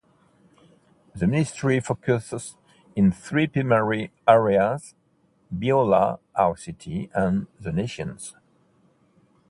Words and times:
The 1.13 1.27
ministry 1.27 1.79
focuses 1.79 2.55
in 2.95 3.11
three 3.11 3.45
primary 3.45 4.11
areas: 4.27 4.95
Biola, 5.55 6.17
our 6.35 6.57
city, 6.57 7.11
and 7.13 7.45
the 7.59 7.71
Nations. 7.71 8.33